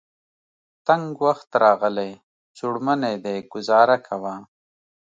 [0.87, 2.11] تنګ وخت راغلی.
[2.57, 4.35] څوړ منی دی ګذاره کوه.